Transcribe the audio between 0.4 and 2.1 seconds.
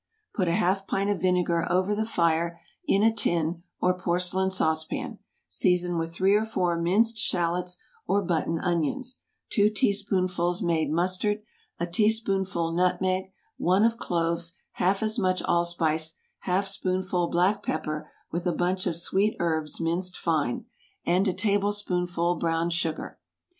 a half pint of vinegar over the